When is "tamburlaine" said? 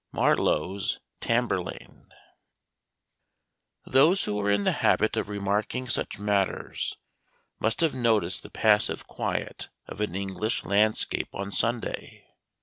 1.19-2.11